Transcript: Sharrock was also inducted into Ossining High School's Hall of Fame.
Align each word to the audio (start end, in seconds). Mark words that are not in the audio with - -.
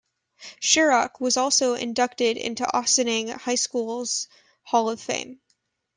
Sharrock 0.59 1.19
was 1.19 1.37
also 1.37 1.75
inducted 1.75 2.35
into 2.35 2.65
Ossining 2.75 3.27
High 3.27 3.53
School's 3.53 4.27
Hall 4.63 4.89
of 4.89 4.99
Fame. 4.99 5.41